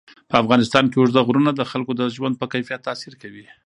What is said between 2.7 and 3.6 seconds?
تاثیر کوي.